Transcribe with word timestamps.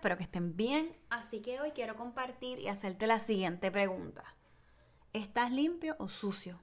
Espero 0.00 0.16
que 0.16 0.24
estén 0.24 0.56
bien. 0.56 0.96
Así 1.10 1.42
que 1.42 1.60
hoy 1.60 1.72
quiero 1.72 1.94
compartir 1.94 2.58
y 2.58 2.68
hacerte 2.68 3.06
la 3.06 3.18
siguiente 3.18 3.70
pregunta. 3.70 4.24
¿Estás 5.12 5.52
limpio 5.52 5.94
o 5.98 6.08
sucio? 6.08 6.58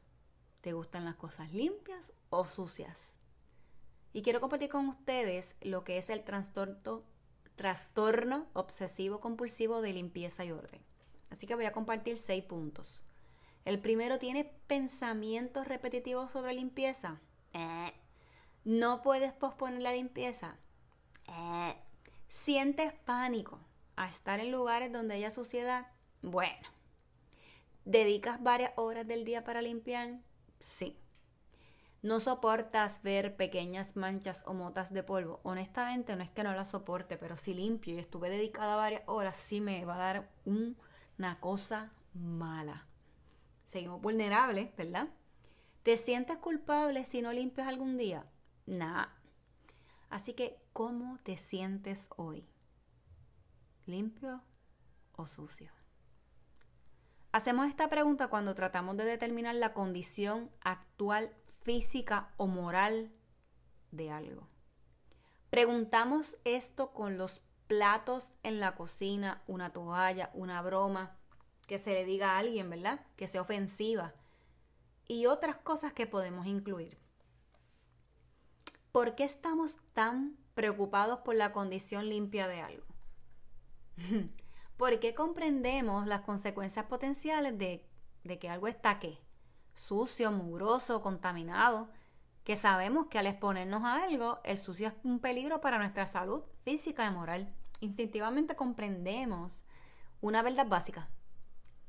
¿Te 0.62 0.74
gustan 0.74 1.06
las 1.06 1.18
cosas 1.18 1.54
limpias 1.54 2.14
o 2.32 2.46
sucias? 2.46 3.14
Y 4.12 4.24
quiero 4.24 4.42
compartir 4.42 4.70
con 4.70 4.88
ustedes 4.88 5.56
lo 5.62 5.84
que 5.84 6.00
es 6.00 6.10
el 6.10 6.24
trastorno, 6.24 7.04
obsesivo 8.54 9.20
compulsivo 9.20 9.82
de 9.82 9.94
limpieza 9.94 10.44
y 10.44 10.52
orden. 10.52 10.82
Así 11.30 11.46
que 11.46 11.54
voy 11.54 11.66
a 11.66 11.74
compartir 11.74 12.18
seis 12.18 12.44
puntos. 12.44 13.04
El 13.66 13.80
primero 13.80 14.18
tiene 14.18 14.46
pensamientos 14.66 15.68
repetitivos 15.68 16.32
sobre 16.32 16.56
limpieza. 16.56 17.22
Eh. 17.54 17.94
No 18.64 19.04
puedes 19.04 19.32
posponer 19.32 19.84
la 19.84 19.92
limpieza. 19.92 20.58
Eh. 21.28 21.76
¿Sientes 22.30 22.94
pánico 23.06 23.60
a 23.96 24.08
estar 24.08 24.40
en 24.40 24.52
lugares 24.52 24.92
donde 24.92 25.16
haya 25.16 25.32
suciedad? 25.32 25.88
Bueno. 26.22 26.68
¿Dedicas 27.86 28.42
varias 28.44 28.72
horas 28.76 29.08
del 29.08 29.24
día 29.24 29.44
para 29.44 29.62
limpiar? 29.62 30.20
Sí. 30.60 31.00
¿No 32.02 32.20
soportas 32.20 33.02
ver 33.02 33.36
pequeñas 33.36 33.96
manchas 33.96 34.44
o 34.46 34.54
motas 34.54 34.94
de 34.94 35.04
polvo? 35.04 35.40
Honestamente 35.44 36.16
no 36.16 36.24
es 36.24 36.30
que 36.30 36.44
no 36.44 36.54
las 36.54 36.70
soporte, 36.70 37.18
pero 37.18 37.38
si 37.38 37.54
limpio 37.54 37.96
y 37.96 38.00
estuve 38.00 38.30
dedicada 38.30 38.76
varias 38.76 39.04
horas, 39.08 39.36
sí 39.36 39.62
me 39.62 39.84
va 39.84 39.96
a 39.96 40.14
dar 40.14 40.30
una 40.46 41.40
cosa 41.40 41.92
mala. 42.14 42.86
Seguimos 43.66 44.02
vulnerables, 44.02 44.76
¿verdad? 44.76 45.10
¿Te 45.84 45.98
sientes 45.98 46.38
culpable 46.38 47.06
si 47.06 47.22
no 47.22 47.34
limpias 47.34 47.68
algún 47.68 47.98
día? 47.98 48.26
Nada. 48.66 49.17
Así 50.10 50.34
que, 50.34 50.60
¿cómo 50.74 51.20
te 51.24 51.38
sientes 51.38 52.08
hoy? 52.16 52.48
¿Limpio 53.86 54.42
o 55.14 55.26
sucio? 55.26 55.72
Hacemos 57.32 57.68
esta 57.68 57.90
pregunta 57.90 58.30
cuando 58.30 58.56
tratamos 58.56 58.98
de 58.98 59.06
determinar 59.06 59.56
la 59.56 59.74
condición 59.74 60.50
actual 60.62 61.36
física 61.62 62.34
o 62.38 62.48
moral 62.48 63.12
de 63.92 64.12
algo. 64.12 64.48
Preguntamos 65.50 66.38
esto 66.46 66.94
con 66.94 67.18
los 67.18 67.42
platos 67.68 68.32
en 68.44 68.60
la 68.60 68.76
cocina, 68.76 69.44
una 69.48 69.72
toalla, 69.72 70.32
una 70.34 70.62
broma, 70.62 71.18
que 71.68 71.80
se 71.80 71.94
le 71.94 72.06
diga 72.06 72.32
a 72.32 72.38
alguien, 72.40 72.70
¿verdad? 72.70 73.06
Que 73.18 73.28
sea 73.28 73.42
ofensiva. 73.42 74.14
Y 75.06 75.26
otras 75.26 75.58
cosas 75.58 75.94
que 75.94 76.08
podemos 76.08 76.48
incluir. 76.48 76.98
¿Por 78.92 79.16
qué 79.16 79.24
estamos 79.24 79.78
tan 79.94 80.38
preocupados 80.56 81.20
por 81.20 81.36
la 81.36 81.52
condición 81.52 82.10
limpia 82.10 82.48
de 82.48 82.62
algo? 82.62 82.86
¿Por 84.78 85.00
qué 85.00 85.14
comprendemos 85.16 86.08
las 86.08 86.22
consecuencias 86.22 86.86
potenciales 86.86 87.58
de, 87.58 87.86
que 88.40 88.50
algo 88.50 88.68
está 88.68 89.00
qué? 89.00 89.20
Sucio, 89.76 90.32
mugroso, 90.32 91.02
contaminado, 91.02 91.90
que 92.44 92.56
sabemos 92.56 93.08
que 93.08 93.20
al 93.20 93.28
exponernos 93.28 93.84
a 93.84 94.04
algo, 94.04 94.40
el 94.44 94.58
sucio 94.58 94.88
es 94.88 94.94
un 95.04 95.20
peligro 95.20 95.62
para 95.62 95.78
nuestra 95.78 96.08
salud 96.08 96.44
física 96.64 97.06
y 97.06 97.12
moral. 97.12 97.54
Instintivamente 97.80 98.56
comprendemos 98.56 99.64
una 100.22 100.42
verdad 100.42 100.68
básica. 100.68 101.10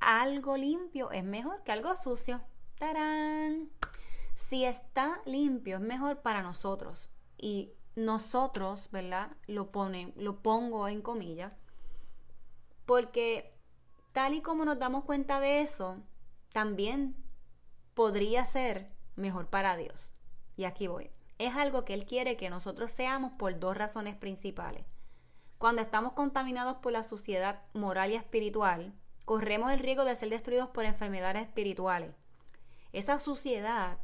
Algo 0.01 0.57
limpio 0.57 1.11
es 1.11 1.25
mejor 1.25 1.63
que 1.63 1.73
algo 1.73 1.97
sucio. 1.97 2.41
¡Tarán! 2.79 3.71
Si 4.39 4.65
está 4.65 5.21
limpio, 5.27 5.79
es 5.79 5.83
mejor 5.83 6.23
para 6.23 6.43
nosotros. 6.43 7.11
Y 7.37 7.73
nosotros, 7.97 8.89
¿verdad? 8.93 9.33
Lo, 9.49 9.73
pone, 9.73 10.13
lo 10.15 10.43
pongo 10.43 10.87
en 10.87 11.03
comillas. 11.03 11.53
Porque 12.87 13.53
tal 14.13 14.35
y 14.35 14.41
como 14.41 14.65
nos 14.65 14.79
damos 14.79 15.03
cuenta 15.03 15.41
de 15.41 15.61
eso, 15.61 15.97
también 16.53 17.17
podría 17.95 18.47
ser 18.47 18.95
mejor 19.17 19.49
para 19.49 19.77
Dios. 19.77 20.13
Y 20.57 20.65
aquí 20.65 20.87
voy. 20.87 21.11
Es 21.39 21.57
algo 21.57 21.85
que 21.85 21.95
Él 21.95 22.07
quiere 22.07 22.37
que 22.37 22.49
nosotros 22.49 22.93
seamos 22.93 23.33
por 23.33 23.59
dos 23.59 23.77
razones 23.77 24.15
principales. 24.15 24.85
Cuando 25.59 25.83
estamos 25.83 26.13
contaminados 26.13 26.77
por 26.77 26.93
la 26.93 27.03
suciedad 27.03 27.63
moral 27.75 28.13
y 28.13 28.15
espiritual, 28.15 28.95
corremos 29.25 29.73
el 29.73 29.81
riesgo 29.81 30.05
de 30.05 30.15
ser 30.15 30.31
destruidos 30.31 30.69
por 30.69 30.85
enfermedades 30.85 31.43
espirituales. 31.43 32.15
Esa 32.93 33.19
suciedad 33.19 33.99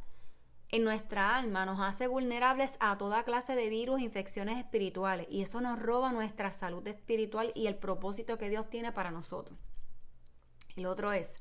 en 0.69 0.83
nuestra 0.83 1.37
alma 1.37 1.65
nos 1.65 1.79
hace 1.79 2.07
vulnerables 2.07 2.73
a 2.79 2.97
toda 2.97 3.23
clase 3.23 3.55
de 3.55 3.69
virus, 3.69 4.01
infecciones 4.01 4.57
espirituales 4.57 5.27
y 5.29 5.41
eso 5.41 5.61
nos 5.61 5.79
roba 5.79 6.11
nuestra 6.11 6.51
salud 6.51 6.85
espiritual 6.87 7.51
y 7.55 7.67
el 7.67 7.77
propósito 7.77 8.37
que 8.37 8.49
Dios 8.49 8.69
tiene 8.69 8.91
para 8.91 9.11
nosotros. 9.11 9.57
El 10.75 10.87
otro 10.87 11.11
es, 11.11 11.31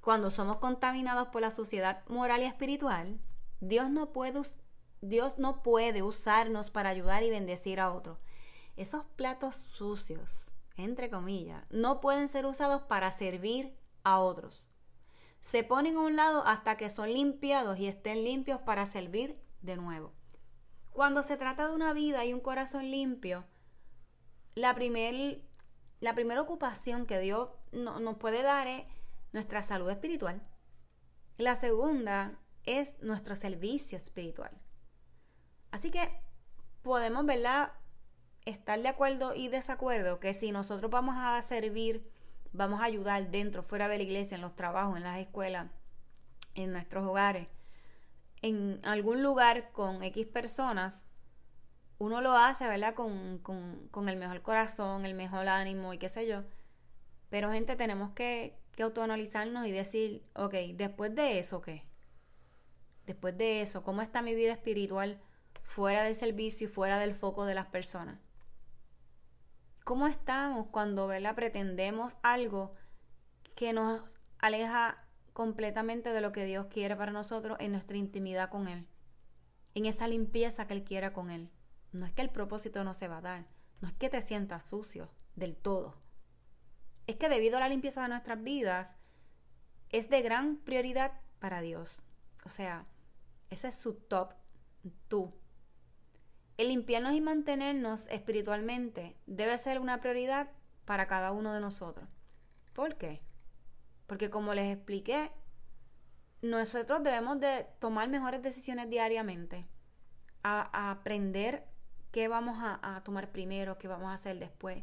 cuando 0.00 0.30
somos 0.30 0.58
contaminados 0.58 1.28
por 1.28 1.40
la 1.40 1.50
suciedad 1.50 2.04
moral 2.08 2.42
y 2.42 2.44
espiritual, 2.44 3.18
Dios 3.60 3.90
no 3.90 4.12
puede, 4.12 4.42
Dios 5.00 5.38
no 5.38 5.62
puede 5.62 6.02
usarnos 6.02 6.70
para 6.70 6.90
ayudar 6.90 7.22
y 7.22 7.30
bendecir 7.30 7.80
a 7.80 7.92
otros. 7.92 8.18
Esos 8.76 9.06
platos 9.16 9.56
sucios, 9.56 10.52
entre 10.76 11.08
comillas, 11.08 11.64
no 11.70 12.00
pueden 12.00 12.28
ser 12.28 12.44
usados 12.44 12.82
para 12.82 13.10
servir 13.10 13.74
a 14.04 14.20
otros 14.20 14.65
se 15.40 15.64
ponen 15.64 15.96
a 15.96 16.00
un 16.00 16.16
lado 16.16 16.44
hasta 16.46 16.76
que 16.76 16.90
son 16.90 17.12
limpiados 17.12 17.78
y 17.78 17.86
estén 17.86 18.24
limpios 18.24 18.60
para 18.60 18.86
servir 18.86 19.40
de 19.62 19.76
nuevo. 19.76 20.12
Cuando 20.92 21.22
se 21.22 21.36
trata 21.36 21.68
de 21.68 21.74
una 21.74 21.92
vida 21.92 22.24
y 22.24 22.32
un 22.32 22.40
corazón 22.40 22.90
limpio, 22.90 23.44
la 24.54 24.74
primer 24.74 25.42
la 26.00 26.14
primera 26.14 26.42
ocupación 26.42 27.06
que 27.06 27.18
Dios 27.18 27.48
nos 27.72 28.16
puede 28.16 28.42
dar 28.42 28.66
es 28.66 28.84
nuestra 29.32 29.62
salud 29.62 29.90
espiritual. 29.90 30.42
La 31.38 31.56
segunda 31.56 32.38
es 32.64 33.00
nuestro 33.00 33.34
servicio 33.36 33.96
espiritual. 33.96 34.50
Así 35.70 35.90
que 35.90 36.08
podemos, 36.82 37.24
¿verdad? 37.24 37.72
Estar 38.44 38.80
de 38.80 38.88
acuerdo 38.88 39.34
y 39.34 39.48
desacuerdo 39.48 40.20
que 40.20 40.34
si 40.34 40.52
nosotros 40.52 40.90
vamos 40.90 41.16
a 41.18 41.40
servir, 41.42 42.10
vamos 42.56 42.80
a 42.80 42.84
ayudar 42.84 43.30
dentro, 43.30 43.62
fuera 43.62 43.88
de 43.88 43.98
la 43.98 44.02
iglesia, 44.02 44.34
en 44.34 44.40
los 44.40 44.56
trabajos, 44.56 44.96
en 44.96 45.04
las 45.04 45.18
escuelas, 45.18 45.68
en 46.54 46.72
nuestros 46.72 47.06
hogares, 47.06 47.48
en 48.42 48.80
algún 48.84 49.22
lugar 49.22 49.70
con 49.72 50.02
X 50.02 50.26
personas, 50.26 51.06
uno 51.98 52.20
lo 52.20 52.32
hace, 52.36 52.66
¿verdad? 52.66 52.94
Con, 52.94 53.38
con, 53.38 54.08
el 54.08 54.16
mejor 54.16 54.42
corazón, 54.42 55.04
el 55.04 55.14
mejor 55.14 55.48
ánimo 55.48 55.94
y 55.94 55.98
qué 55.98 56.08
sé 56.08 56.26
yo. 56.26 56.42
Pero 57.30 57.50
gente, 57.50 57.76
tenemos 57.76 58.12
que, 58.12 58.58
que 58.74 58.82
autoanalizarnos 58.82 59.66
y 59.66 59.70
decir, 59.72 60.22
ok, 60.34 60.54
después 60.74 61.14
de 61.14 61.38
eso, 61.38 61.62
¿qué? 61.62 61.84
Después 63.06 63.36
de 63.38 63.62
eso, 63.62 63.82
¿cómo 63.82 64.02
está 64.02 64.20
mi 64.20 64.34
vida 64.34 64.52
espiritual 64.52 65.18
fuera 65.62 66.02
del 66.02 66.14
servicio 66.14 66.66
y 66.66 66.70
fuera 66.70 66.98
del 66.98 67.14
foco 67.14 67.46
de 67.46 67.54
las 67.54 67.66
personas? 67.66 68.18
¿Cómo 69.86 70.08
estamos 70.08 70.66
cuando, 70.72 71.06
¿verdad? 71.06 71.36
Pretendemos 71.36 72.16
algo 72.24 72.72
que 73.54 73.72
nos 73.72 74.02
aleja 74.40 75.06
completamente 75.32 76.12
de 76.12 76.20
lo 76.20 76.32
que 76.32 76.44
Dios 76.44 76.66
quiere 76.66 76.96
para 76.96 77.12
nosotros 77.12 77.56
en 77.60 77.70
nuestra 77.70 77.96
intimidad 77.96 78.50
con 78.50 78.66
Él, 78.66 78.84
en 79.76 79.86
esa 79.86 80.08
limpieza 80.08 80.66
que 80.66 80.74
Él 80.74 80.82
quiera 80.82 81.12
con 81.12 81.30
Él. 81.30 81.52
No 81.92 82.04
es 82.04 82.12
que 82.12 82.22
el 82.22 82.30
propósito 82.30 82.82
no 82.82 82.94
se 82.94 83.06
va 83.06 83.18
a 83.18 83.20
dar, 83.20 83.46
no 83.80 83.86
es 83.86 83.94
que 83.94 84.08
te 84.08 84.22
sientas 84.22 84.64
sucio 84.64 85.08
del 85.36 85.54
todo. 85.56 85.94
Es 87.06 87.14
que 87.14 87.28
debido 87.28 87.58
a 87.58 87.60
la 87.60 87.68
limpieza 87.68 88.02
de 88.02 88.08
nuestras 88.08 88.42
vidas, 88.42 88.96
es 89.90 90.10
de 90.10 90.20
gran 90.20 90.56
prioridad 90.56 91.12
para 91.38 91.60
Dios. 91.60 92.02
O 92.44 92.50
sea, 92.50 92.82
ese 93.50 93.68
es 93.68 93.76
su 93.76 93.94
top, 93.94 94.34
tú. 95.06 95.32
El 96.56 96.68
limpiarnos 96.68 97.12
y 97.12 97.20
mantenernos 97.20 98.06
espiritualmente 98.06 99.16
debe 99.26 99.58
ser 99.58 99.78
una 99.78 100.00
prioridad 100.00 100.50
para 100.86 101.06
cada 101.06 101.32
uno 101.32 101.52
de 101.52 101.60
nosotros. 101.60 102.08
¿Por 102.72 102.96
qué? 102.96 103.20
Porque 104.06 104.30
como 104.30 104.54
les 104.54 104.74
expliqué, 104.74 105.32
nosotros 106.40 107.02
debemos 107.02 107.40
de 107.40 107.66
tomar 107.78 108.08
mejores 108.08 108.42
decisiones 108.42 108.88
diariamente, 108.88 109.68
a, 110.42 110.90
aprender 110.90 111.66
qué 112.12 112.28
vamos 112.28 112.56
a, 112.60 112.96
a, 112.96 113.02
tomar 113.02 113.32
primero, 113.32 113.78
qué 113.78 113.88
vamos 113.88 114.08
a 114.08 114.14
hacer 114.14 114.38
después, 114.38 114.82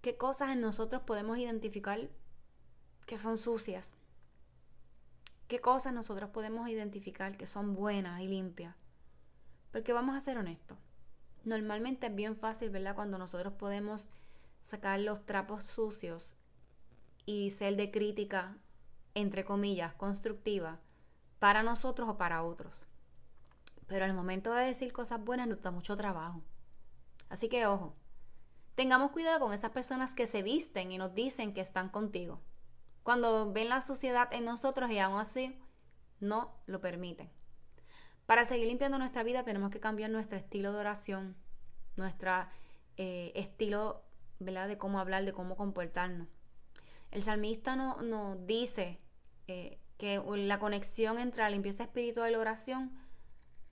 qué 0.00 0.16
cosas 0.16 0.50
en 0.50 0.60
nosotros 0.60 1.02
podemos 1.02 1.38
identificar 1.38 2.08
que 3.06 3.18
son 3.18 3.38
sucias, 3.38 3.88
qué 5.46 5.60
cosas 5.60 5.92
nosotros 5.92 6.30
podemos 6.30 6.68
identificar 6.68 7.36
que 7.36 7.46
son 7.46 7.74
buenas 7.74 8.20
y 8.20 8.28
limpias. 8.28 8.74
Porque 9.72 9.92
vamos 9.92 10.16
a 10.16 10.20
ser 10.20 10.38
honestos. 10.38 10.78
Normalmente 11.44 12.06
es 12.06 12.14
bien 12.14 12.36
fácil, 12.36 12.70
¿verdad? 12.70 12.94
Cuando 12.94 13.18
nosotros 13.18 13.54
podemos 13.54 14.10
sacar 14.60 15.00
los 15.00 15.24
trapos 15.24 15.64
sucios 15.64 16.34
y 17.26 17.50
ser 17.50 17.76
de 17.76 17.90
crítica, 17.90 18.56
entre 19.14 19.44
comillas, 19.44 19.94
constructiva, 19.94 20.80
para 21.38 21.62
nosotros 21.62 22.08
o 22.08 22.16
para 22.16 22.42
otros. 22.42 22.88
Pero 23.86 24.04
al 24.04 24.14
momento 24.14 24.52
de 24.52 24.64
decir 24.64 24.92
cosas 24.92 25.22
buenas 25.24 25.48
nos 25.48 25.62
da 25.62 25.70
mucho 25.70 25.96
trabajo. 25.96 26.42
Así 27.28 27.48
que 27.48 27.66
ojo, 27.66 27.94
tengamos 28.74 29.12
cuidado 29.12 29.40
con 29.40 29.52
esas 29.52 29.70
personas 29.70 30.14
que 30.14 30.26
se 30.26 30.42
visten 30.42 30.92
y 30.92 30.98
nos 30.98 31.14
dicen 31.14 31.52
que 31.52 31.60
están 31.60 31.88
contigo. 31.88 32.40
Cuando 33.02 33.52
ven 33.52 33.68
la 33.68 33.82
suciedad 33.82 34.32
en 34.32 34.44
nosotros 34.44 34.90
y 34.90 34.98
aún 34.98 35.18
así 35.20 35.58
no 36.20 36.54
lo 36.66 36.80
permiten. 36.80 37.30
Para 38.28 38.44
seguir 38.44 38.66
limpiando 38.66 38.98
nuestra 38.98 39.22
vida 39.22 39.42
tenemos 39.42 39.70
que 39.70 39.80
cambiar 39.80 40.10
nuestro 40.10 40.36
estilo 40.36 40.70
de 40.74 40.80
oración, 40.80 41.34
nuestro 41.96 42.30
eh, 42.98 43.32
estilo 43.34 44.02
¿verdad? 44.38 44.68
de 44.68 44.76
cómo 44.76 45.00
hablar, 45.00 45.24
de 45.24 45.32
cómo 45.32 45.56
comportarnos. 45.56 46.28
El 47.10 47.22
salmista 47.22 47.74
nos 47.74 48.02
no 48.02 48.36
dice 48.36 48.98
eh, 49.46 49.78
que 49.96 50.22
la 50.36 50.58
conexión 50.58 51.18
entre 51.18 51.42
la 51.42 51.48
limpieza 51.48 51.84
espiritual 51.84 52.28
y 52.28 52.32
la 52.32 52.38
oración, 52.38 52.92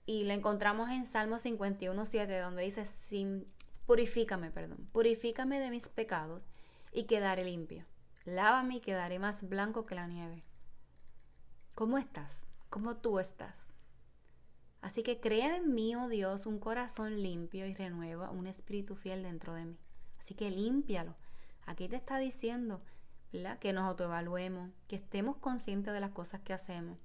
y 0.07 0.23
la 0.23 0.33
encontramos 0.33 0.89
en 0.89 1.05
Salmo 1.05 1.35
51.7, 1.35 2.41
donde 2.41 2.63
dice, 2.63 2.87
Sin, 2.87 3.45
purifícame, 3.85 4.49
perdón, 4.49 4.89
purifícame 4.91 5.59
de 5.59 5.69
mis 5.69 5.87
pecados 5.87 6.47
y 6.91 7.03
quedaré 7.03 7.43
limpio. 7.43 7.85
Lávame 8.25 8.77
y 8.77 8.81
quedaré 8.81 9.19
más 9.19 9.47
blanco 9.47 9.85
que 9.85 9.93
la 9.93 10.07
nieve. 10.07 10.41
¿Cómo 11.75 11.99
estás? 11.99 12.43
¿Cómo 12.71 12.97
tú 12.97 13.19
estás? 13.19 13.66
Así 14.87 15.03
que 15.03 15.19
crea 15.19 15.57
en 15.57 15.73
mí, 15.73 15.97
oh 15.97 16.07
Dios, 16.07 16.45
un 16.45 16.59
corazón 16.59 17.21
limpio 17.21 17.67
y 17.67 17.73
renueva 17.73 18.31
un 18.31 18.47
espíritu 18.47 18.95
fiel 18.95 19.21
dentro 19.21 19.53
de 19.53 19.65
mí. 19.65 19.77
Así 20.17 20.33
que 20.33 20.49
límpialo. 20.49 21.13
Aquí 21.65 21.89
te 21.89 21.97
está 21.97 22.19
diciendo, 22.19 22.81
que 23.59 23.73
nos 23.73 23.83
autoevaluemos, 23.83 24.71
que 24.87 24.95
estemos 24.95 25.35
conscientes 25.35 25.93
de 25.93 25.99
las 25.99 26.11
cosas 26.11 26.39
que 26.39 26.53
hacemos, 26.53 26.97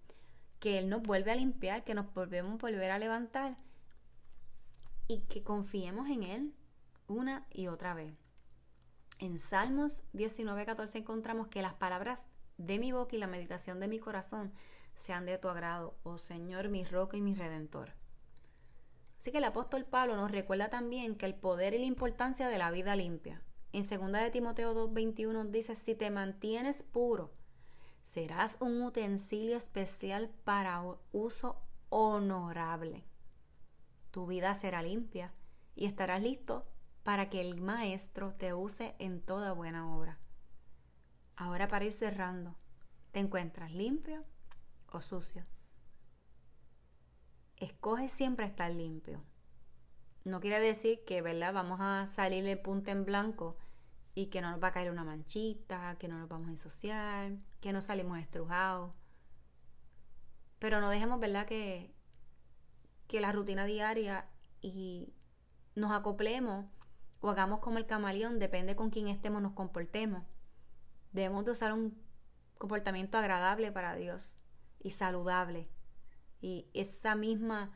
que 0.61 0.79
Él 0.79 0.89
nos 0.91 1.03
vuelve 1.03 1.33
a 1.33 1.35
limpiar, 1.35 1.83
que 1.83 1.95
nos 1.95 2.15
volvemos 2.15 2.53
a 2.53 2.59
volver 2.59 2.93
a 2.93 3.01
levantar 3.01 3.57
y 5.09 5.23
que 5.23 5.43
confiemos 5.43 6.09
en 6.09 6.23
Él 6.23 6.55
una 7.09 7.49
y 7.51 7.67
otra 7.67 7.95
vez. 7.95 8.15
En 9.19 9.41
Salmos 9.41 10.05
19, 10.13 10.67
14 10.67 10.99
encontramos 10.99 11.49
que 11.49 11.63
las 11.63 11.75
palabras 11.75 12.29
de 12.59 12.79
mi 12.79 12.93
boca 12.93 13.17
y 13.17 13.19
la 13.19 13.27
meditación 13.27 13.81
de 13.81 13.89
mi 13.89 13.99
corazón 13.99 14.53
sean 15.03 15.27
de 15.27 15.37
tu 15.37 15.49
agrado, 15.49 15.97
oh 16.05 16.17
Señor, 16.17 16.69
mi 16.69 16.85
roca 16.85 17.17
y 17.17 17.21
mi 17.21 17.35
redentor. 17.35 17.95
Así 19.19 19.33
que 19.33 19.39
el 19.39 19.45
apóstol 19.45 19.85
Pablo 19.85 20.17
nos 20.17 20.31
recuerda 20.31 20.71
también 20.71 21.17
que 21.17 21.27
el 21.27 21.35
poder 21.35 21.75
y 21.75 21.79
la 21.79 21.87
importancia 21.87 22.49
de 22.49 22.59
la 22.59 22.71
vida 22.71 22.95
limpia. 22.95 23.43
En 23.73 23.83
2 23.83 24.13
de 24.13 24.31
Timoteo 24.31 24.75
2:21 24.75 25.51
dice, 25.51 25.75
si 25.75 25.95
te 25.95 26.11
mantienes 26.11 26.83
puro, 26.85 27.33
serás 28.05 28.59
un 28.61 28.81
utensilio 28.83 29.57
especial 29.57 30.31
para 30.45 30.83
uso 31.13 31.61
honorable. 31.89 33.05
Tu 34.13 34.27
vida 34.27 34.55
será 34.55 34.83
limpia 34.83 35.33
y 35.75 35.87
estarás 35.87 36.23
listo 36.23 36.63
para 37.03 37.29
que 37.29 37.41
el 37.41 37.61
maestro 37.61 38.35
te 38.35 38.55
use 38.55 38.95
en 38.99 39.21
toda 39.21 39.53
buena 39.53 39.97
obra. 39.97 40.21
Ahora 41.35 41.67
para 41.67 41.87
ir 41.87 41.93
cerrando, 41.93 42.57
¿te 43.11 43.19
encuentras 43.19 43.73
limpio 43.73 44.23
o 44.95 45.01
sucio? 45.01 45.43
Escoge 47.57 48.09
siempre 48.09 48.47
estar 48.47 48.71
limpio. 48.71 49.23
No 50.25 50.41
quiere 50.41 50.61
decir 50.61 51.05
que, 51.05 51.23
¿verdad? 51.23 51.53
Vamos 51.53 51.79
a 51.81 52.07
salir 52.09 52.45
de 52.45 52.57
punta 52.57 52.91
en 52.91 53.05
blanco 53.05 53.57
y 54.15 54.27
que 54.27 54.41
no 54.41 54.51
nos 54.51 54.63
va 54.63 54.69
a 54.69 54.73
caer 54.73 54.91
una 54.91 55.05
manchita, 55.05 55.97
que 55.99 56.09
no 56.09 56.19
nos 56.19 56.29
vamos 56.29 56.49
a 56.49 56.53
ensuciar, 56.53 57.33
que 57.61 57.73
no 57.73 57.81
salimos 57.81 58.19
estrujados. 58.19 58.95
Pero 60.59 60.81
no 60.81 60.91
dejemos, 60.91 61.19
¿verdad? 61.19 61.47
Que, 61.47 61.93
que 63.09 63.21
la 63.21 63.33
rutina 63.33 63.65
diaria 63.65 64.29
y 64.61 65.13
nos 65.75 65.93
acoplemos 65.93 66.67
o 67.21 67.31
hagamos 67.31 67.61
como 67.61 67.79
el 67.79 67.87
camaleón, 67.87 68.39
depende 68.39 68.77
con 68.77 68.91
quién 68.91 69.09
estemos, 69.09 69.43
nos 69.43 69.53
comportemos. 69.53 70.25
Debemos 71.13 71.45
de 71.45 71.53
usar 71.53 71.73
un 71.73 71.97
comportamiento 72.59 73.19
agradable 73.19 73.73
para 73.73 73.95
Dios 73.97 74.42
y 74.83 74.91
saludable. 74.91 75.69
Y 76.41 76.67
esa 76.75 77.15
misma 77.15 77.73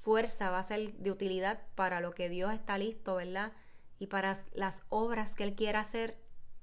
fuerza 0.00 0.50
va 0.50 0.58
a 0.58 0.64
ser 0.64 0.94
de 0.94 1.10
utilidad 1.10 1.60
para 1.74 2.00
lo 2.00 2.14
que 2.14 2.28
Dios 2.28 2.52
está 2.52 2.78
listo, 2.78 3.16
¿verdad? 3.16 3.52
Y 3.98 4.06
para 4.06 4.36
las 4.54 4.82
obras 4.88 5.34
que 5.34 5.44
Él 5.44 5.54
quiera 5.54 5.80
hacer 5.80 6.18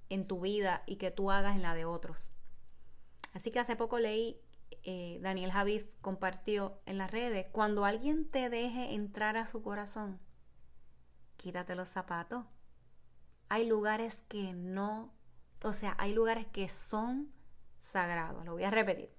en 0.09 0.27
tu 0.27 0.41
vida 0.41 0.83
y 0.85 0.95
que 0.95 1.11
tú 1.11 1.31
hagas 1.31 1.55
en 1.55 1.61
la 1.61 1.75
de 1.75 1.85
otros. 1.85 2.31
Así 3.33 3.51
que 3.51 3.59
hace 3.59 3.75
poco 3.75 3.99
leí, 3.99 4.41
eh, 4.83 5.19
Daniel 5.21 5.51
Javif 5.51 5.87
compartió 6.01 6.81
en 6.85 6.97
las 6.97 7.11
redes, 7.11 7.45
cuando 7.51 7.85
alguien 7.85 8.29
te 8.29 8.49
deje 8.49 8.95
entrar 8.95 9.37
a 9.37 9.45
su 9.45 9.61
corazón, 9.61 10.19
quítate 11.35 11.75
los 11.75 11.89
zapatos. 11.89 12.45
Hay 13.49 13.67
lugares 13.67 14.23
que 14.27 14.53
no, 14.53 15.13
o 15.61 15.73
sea, 15.73 15.95
hay 15.99 16.13
lugares 16.13 16.47
que 16.47 16.67
son 16.69 17.31
sagrados. 17.79 18.43
Lo 18.45 18.53
voy 18.53 18.63
a 18.63 18.71
repetir. 18.71 19.11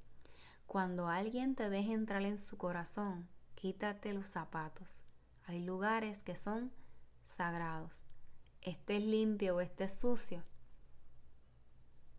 Cuando 0.69 1.09
alguien 1.09 1.55
te 1.55 1.71
deje 1.71 1.95
entrar 1.95 2.21
en 2.21 2.37
su 2.37 2.59
corazón, 2.59 3.27
quítate 3.55 4.13
los 4.13 4.29
zapatos. 4.29 5.01
Hay 5.47 5.65
lugares 5.65 6.23
que 6.23 6.37
son 6.37 6.71
sagrados. 7.25 8.03
Estés 8.61 9.03
limpio 9.03 9.57
o 9.57 9.61
estés 9.63 9.99
sucio. 9.99 10.45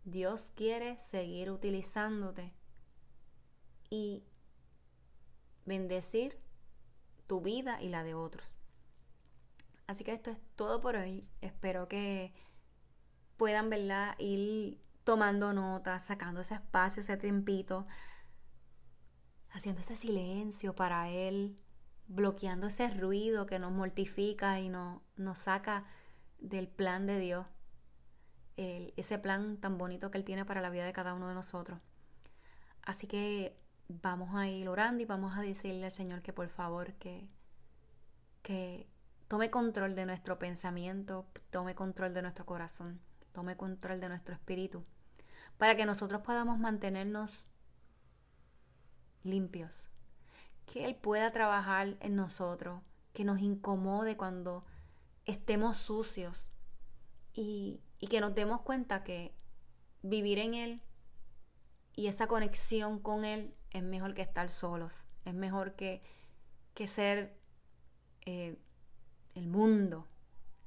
Dios 0.04 0.50
quiere 0.56 0.98
seguir 0.98 1.48
utilizándote 1.52 2.52
y 3.88 4.24
bendecir 5.64 6.36
tu 7.28 7.42
vida 7.42 7.80
y 7.80 7.88
la 7.88 8.02
de 8.02 8.14
otros. 8.14 8.48
Así 9.86 10.02
que 10.02 10.12
esto 10.12 10.32
es 10.32 10.38
todo 10.56 10.80
por 10.80 10.96
hoy. 10.96 11.24
Espero 11.40 11.86
que 11.86 12.34
puedan, 13.36 13.70
¿verdad? 13.70 14.16
Ir 14.18 14.80
tomando 15.04 15.52
notas, 15.52 16.04
sacando 16.04 16.40
ese 16.40 16.54
espacio, 16.54 17.02
ese 17.02 17.16
tiempito, 17.16 17.86
haciendo 19.52 19.80
ese 19.80 19.96
silencio 19.96 20.74
para 20.74 21.08
Él, 21.08 21.56
bloqueando 22.06 22.66
ese 22.66 22.88
ruido 22.88 23.46
que 23.46 23.58
nos 23.58 23.72
mortifica 23.72 24.60
y 24.60 24.68
nos, 24.68 25.00
nos 25.16 25.38
saca 25.38 25.84
del 26.38 26.68
plan 26.68 27.06
de 27.06 27.18
Dios, 27.18 27.46
ese 28.56 29.18
plan 29.18 29.56
tan 29.56 29.78
bonito 29.78 30.10
que 30.10 30.18
Él 30.18 30.24
tiene 30.24 30.44
para 30.44 30.60
la 30.60 30.70
vida 30.70 30.84
de 30.84 30.92
cada 30.92 31.14
uno 31.14 31.28
de 31.28 31.34
nosotros. 31.34 31.78
Así 32.82 33.06
que 33.06 33.56
vamos 33.88 34.34
a 34.34 34.48
ir 34.48 34.68
orando 34.68 35.02
y 35.02 35.06
vamos 35.06 35.36
a 35.36 35.40
decirle 35.40 35.86
al 35.86 35.92
Señor 35.92 36.22
que 36.22 36.32
por 36.32 36.48
favor 36.48 36.92
que, 36.94 37.28
que 38.42 38.86
tome 39.28 39.50
control 39.50 39.94
de 39.94 40.06
nuestro 40.06 40.38
pensamiento, 40.38 41.26
tome 41.50 41.74
control 41.74 42.14
de 42.14 42.22
nuestro 42.22 42.44
corazón, 42.44 43.00
tome 43.32 43.56
control 43.56 44.00
de 44.00 44.08
nuestro 44.08 44.34
espíritu, 44.34 44.84
para 45.56 45.76
que 45.76 45.86
nosotros 45.86 46.22
podamos 46.22 46.58
mantenernos 46.58 47.46
limpios, 49.22 49.90
que 50.66 50.84
Él 50.84 50.94
pueda 50.94 51.32
trabajar 51.32 51.96
en 52.00 52.16
nosotros, 52.16 52.80
que 53.12 53.24
nos 53.24 53.40
incomode 53.40 54.16
cuando 54.16 54.64
estemos 55.26 55.78
sucios 55.78 56.50
y, 57.34 57.80
y 57.98 58.06
que 58.06 58.20
nos 58.20 58.34
demos 58.34 58.60
cuenta 58.62 59.04
que 59.04 59.34
vivir 60.02 60.38
en 60.38 60.54
Él 60.54 60.82
y 61.94 62.06
esa 62.06 62.26
conexión 62.26 62.98
con 62.98 63.24
Él 63.24 63.54
es 63.70 63.82
mejor 63.82 64.14
que 64.14 64.22
estar 64.22 64.50
solos, 64.50 64.92
es 65.24 65.34
mejor 65.34 65.74
que, 65.74 66.02
que 66.74 66.88
ser 66.88 67.36
eh, 68.22 68.56
el 69.34 69.48
mundo, 69.48 70.06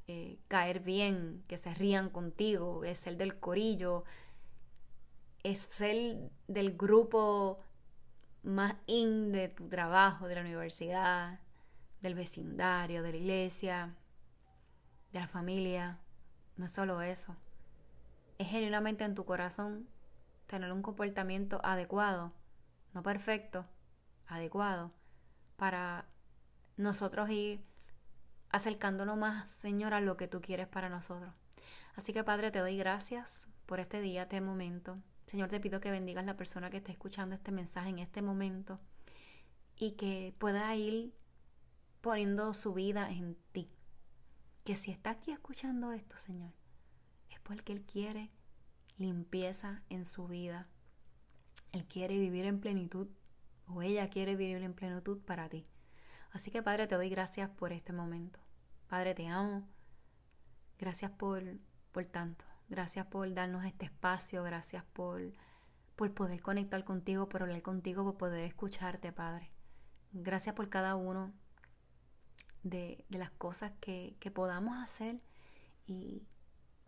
eh, 0.08 0.38
caer 0.48 0.82
bien, 0.82 1.44
que 1.48 1.58
se 1.58 1.74
rían 1.74 2.10
contigo, 2.10 2.84
es 2.84 3.00
ser 3.00 3.18
del 3.18 3.40
corillo, 3.40 4.04
es 5.44 5.60
ser 5.60 6.32
del 6.48 6.78
grupo 6.78 7.60
más 8.44 8.76
in 8.88 9.32
de 9.32 9.50
tu 9.50 9.68
trabajo, 9.70 10.28
de 10.28 10.36
la 10.36 10.42
universidad, 10.42 11.40
del 12.02 12.16
vecindario, 12.16 13.02
de 13.02 13.12
la 13.12 13.18
iglesia, 13.18 13.96
de 15.12 15.20
la 15.20 15.28
familia. 15.28 16.00
No 16.58 16.66
es 16.66 16.72
solo 16.72 17.02
eso. 17.02 17.36
Es 18.38 18.50
genuinamente 18.50 19.06
en 19.06 19.16
tu 19.16 19.26
corazón 19.26 19.88
tener 20.48 20.72
un 20.72 20.82
comportamiento 20.82 21.62
adecuado, 21.64 22.34
no 22.94 23.02
perfecto, 23.02 23.66
adecuado, 24.28 24.92
para 25.56 26.06
nosotros 26.78 27.30
ir 27.30 27.64
acercándonos 28.50 29.18
más, 29.18 29.50
Señor, 29.50 29.94
a 29.94 30.02
lo 30.02 30.18
que 30.18 30.28
tú 30.28 30.42
quieres 30.42 30.68
para 30.68 30.90
nosotros. 30.90 31.34
Así 31.96 32.14
que, 32.14 32.24
Padre, 32.24 32.52
te 32.52 32.60
doy 32.60 32.78
gracias 32.78 33.48
por 33.66 33.80
este 33.80 34.02
día, 34.02 34.24
este 34.24 34.42
momento. 34.42 34.98
Señor, 35.26 35.50
te 35.50 35.60
pido 35.60 35.80
que 35.80 35.92
bendigas 35.92 36.26
la 36.26 36.38
persona 36.38 36.70
que 36.70 36.78
está 36.78 36.92
escuchando 36.92 37.36
este 37.36 37.52
mensaje 37.52 37.90
en 37.90 38.00
este 38.00 38.22
momento 38.22 38.80
y 39.78 39.92
que 39.92 40.34
pueda 40.38 40.76
ir 40.76 41.14
poniendo 42.02 42.54
su 42.54 42.74
vida 42.74 43.10
en 43.10 43.38
ti. 43.52 43.70
Que 44.64 44.76
si 44.76 44.92
está 44.92 45.12
aquí 45.12 45.32
escuchando 45.32 45.92
esto, 45.92 46.18
Señor, 46.18 46.52
es 47.30 47.40
porque 47.42 47.74
Él 47.74 47.84
quiere 47.84 48.32
limpieza 48.98 49.82
en 49.90 50.06
su 50.06 50.28
vida. 50.28 50.68
Él 51.72 51.86
quiere 51.86 52.20
vivir 52.20 52.46
en 52.46 52.60
plenitud 52.60 53.08
o 53.68 53.82
ella 53.82 54.10
quiere 54.10 54.36
vivir 54.36 54.62
en 54.62 54.74
plenitud 54.74 55.20
para 55.22 55.50
ti. 55.50 55.66
Así 56.32 56.52
que 56.52 56.64
Padre, 56.64 56.88
te 56.88 56.96
doy 56.96 57.10
gracias 57.10 57.50
por 57.50 57.72
este 57.72 57.94
momento. 57.94 58.40
Padre, 58.88 59.16
te 59.16 59.28
amo. 59.28 59.68
Gracias 60.78 61.12
por, 61.12 61.44
por 61.92 62.06
tanto. 62.06 62.46
Gracias 62.70 63.06
por 63.08 63.32
darnos 63.34 63.66
este 63.66 63.86
espacio, 63.86 64.44
gracias 64.44 64.84
por, 64.94 65.22
por 65.96 66.14
poder 66.14 66.42
conectar 66.42 66.84
contigo, 66.84 67.30
por 67.30 67.44
hablar 67.44 67.62
contigo, 67.62 68.04
por 68.04 68.18
poder 68.18 68.46
escucharte, 68.46 69.12
Padre. 69.12 69.52
Gracias 70.12 70.56
por 70.56 70.70
cada 70.70 70.96
uno 70.96 71.34
de, 72.64 73.06
las 73.10 73.32
cosas 73.32 73.72
que, 73.80 74.16
podamos 74.34 74.78
hacer 74.78 75.20
y 75.86 76.24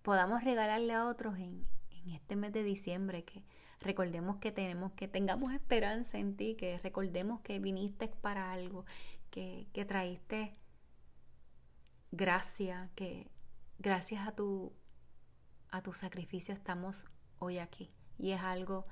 podamos 0.01 0.43
regalarle 0.43 0.93
a 0.93 1.05
otros 1.05 1.37
en, 1.37 1.65
en 1.89 2.11
este 2.11 2.35
mes 2.35 2.53
de 2.53 2.63
diciembre, 2.63 3.23
que 3.23 3.43
recordemos 3.81 4.37
que 4.37 4.51
tenemos, 4.51 4.93
que 4.93 5.07
tengamos 5.07 5.53
esperanza 5.53 6.17
en 6.17 6.35
ti, 6.35 6.55
que 6.55 6.79
recordemos 6.79 7.41
que 7.41 7.59
viniste 7.59 8.07
para 8.07 8.51
algo, 8.51 8.85
que, 9.29 9.67
que 9.73 9.85
traíste 9.85 10.53
gracia, 12.11 12.89
que 12.95 13.29
gracias 13.77 14.27
a 14.27 14.31
tu 14.33 14.73
a 15.75 15.81
tu 15.81 15.93
sacrificio 15.93 16.53
estamos 16.53 17.05
hoy 17.37 17.59
aquí. 17.59 17.91
Y 18.17 18.31
es 18.31 18.41
algo 18.41 18.85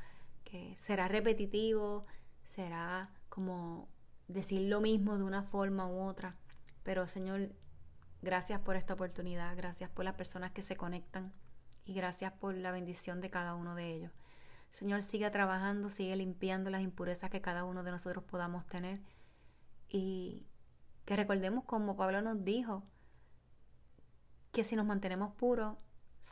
que 0.43 0.75
será 0.81 1.07
repetitivo, 1.07 2.05
será 2.43 3.09
como 3.29 3.87
decir 4.27 4.69
lo 4.69 4.81
mismo 4.81 5.17
de 5.17 5.23
una 5.23 5.43
forma 5.43 5.87
u 5.87 6.01
otra. 6.01 6.35
Pero 6.83 7.07
Señor, 7.07 7.53
gracias 8.21 8.59
por 8.59 8.75
esta 8.75 8.95
oportunidad, 8.95 9.55
gracias 9.55 9.89
por 9.89 10.03
las 10.03 10.15
personas 10.15 10.51
que 10.51 10.61
se 10.61 10.75
conectan 10.75 11.31
y 11.85 11.93
gracias 11.93 12.33
por 12.33 12.53
la 12.53 12.71
bendición 12.71 13.21
de 13.21 13.29
cada 13.29 13.55
uno 13.55 13.75
de 13.75 13.89
ellos. 13.89 14.11
Señor, 14.71 15.03
sigue 15.03 15.29
trabajando, 15.29 15.89
sigue 15.89 16.17
limpiando 16.17 16.69
las 16.69 16.81
impurezas 16.81 17.29
que 17.29 17.41
cada 17.41 17.63
uno 17.63 17.83
de 17.83 17.91
nosotros 17.91 18.25
podamos 18.25 18.65
tener 18.67 18.99
y 19.87 20.47
que 21.05 21.15
recordemos 21.15 21.63
como 21.63 21.95
Pablo 21.95 22.21
nos 22.21 22.43
dijo, 22.43 22.83
que 24.51 24.63
si 24.65 24.75
nos 24.75 24.85
mantenemos 24.85 25.33
puros, 25.33 25.77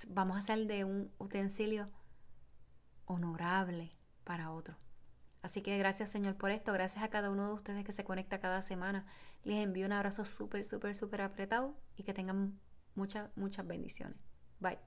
vamos 0.07 0.37
a 0.37 0.41
ser 0.41 0.67
de 0.67 0.83
un 0.83 1.11
utensilio 1.17 1.89
honorable 3.05 3.95
para 4.23 4.51
otro. 4.51 4.75
Así 5.41 5.61
que 5.61 5.77
gracias 5.77 6.11
Señor 6.11 6.35
por 6.35 6.51
esto, 6.51 6.71
gracias 6.73 7.03
a 7.03 7.09
cada 7.09 7.29
uno 7.29 7.47
de 7.47 7.53
ustedes 7.53 7.83
que 7.83 7.91
se 7.91 8.03
conecta 8.03 8.39
cada 8.39 8.61
semana. 8.61 9.05
Les 9.43 9.63
envío 9.63 9.85
un 9.85 9.93
abrazo 9.93 10.25
súper, 10.25 10.65
súper, 10.65 10.95
súper 10.95 11.21
apretado 11.21 11.75
y 11.95 12.03
que 12.03 12.13
tengan 12.13 12.59
muchas, 12.95 13.29
muchas 13.35 13.65
bendiciones. 13.65 14.17
Bye. 14.59 14.81